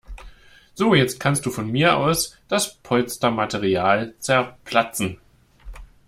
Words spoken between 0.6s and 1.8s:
So, jetzt kannst du von